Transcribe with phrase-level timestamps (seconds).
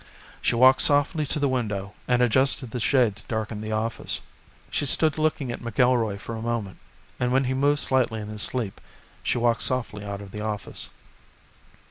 [0.41, 4.19] She walked softly to the window and adjusted the shade to darken the office.
[4.71, 6.79] She stood looking at McIlroy for a moment,
[7.19, 8.81] and when he moved slightly in his sleep,
[9.21, 10.89] she walked softly out of the office.